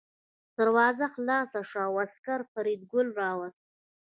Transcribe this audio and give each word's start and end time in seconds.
دروازه 0.57 1.05
خلاصه 1.13 1.59
شوه 1.69 1.83
او 1.89 1.95
عسکر 2.03 2.39
فریدګل 2.51 3.07
راوست 3.19 3.63